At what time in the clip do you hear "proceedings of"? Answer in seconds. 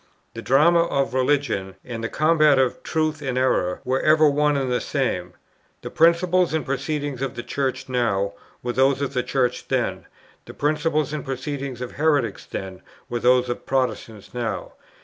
6.65-7.35, 11.23-11.91